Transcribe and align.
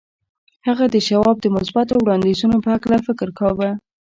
هغه 0.67 0.85
د 0.93 0.95
شواب 1.07 1.37
د 1.41 1.47
مثبتو 1.55 1.93
وړاندیزونو 1.99 2.57
په 2.63 2.69
هکله 2.75 2.97
فکر 3.07 3.27
کاوه 3.39 3.69